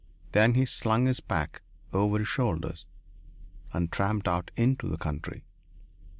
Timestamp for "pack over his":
1.19-2.27